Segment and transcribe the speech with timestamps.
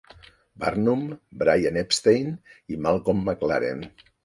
[0.63, 1.03] Barnum,
[1.43, 2.33] Brian Epstein
[2.77, 3.89] i Malcolm McLaren.